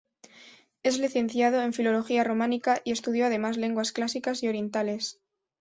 [0.81, 5.19] Es licenciado en filología románica y estudió además lenguas clásicas y orientales.